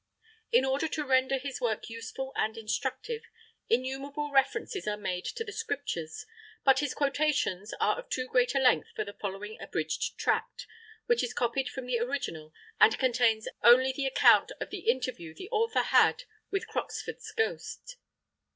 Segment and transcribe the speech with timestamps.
[0.51, 3.21] In order to render his work useful and instructive,
[3.69, 6.25] innumerable references are made to the Scriptures,
[6.65, 10.65] but his quotations are of too great a length for the following abridged tract,
[11.05, 15.49] which is copied from the original and contains only the account of the interview the
[15.51, 17.97] author had with Croxford's Ghost.